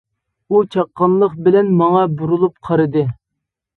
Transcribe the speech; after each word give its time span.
ئۇ 0.53 0.61
چاققانلىق 0.75 1.35
بىلەن 1.49 1.71
ماڭا 1.83 2.01
بۇرۇلۇپ 2.23 2.57
قارىدى. 2.71 3.09